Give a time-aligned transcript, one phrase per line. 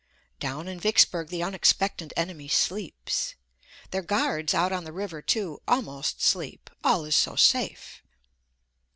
[0.39, 3.35] Down in Vicksburg the unexpectant enemy sleeps.
[3.91, 8.01] Their guards out on the river, too, almost sleep; all is so safe.